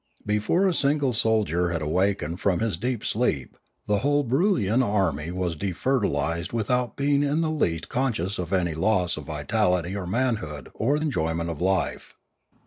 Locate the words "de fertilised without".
5.55-6.95